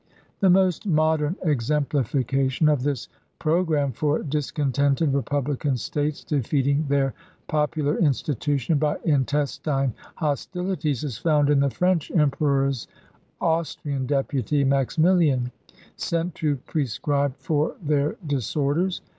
[0.41, 3.07] a i rp^ mos£ modern exemplification of this
[3.37, 7.13] pro gramme for discontented Eepublican States defeat ing their
[7.47, 12.87] popular institution by intestine hostilities is found in the French emperor's
[13.39, 15.51] Austrian deputy, Maximilian,
[15.97, 19.01] sent to prescribe for their disorders.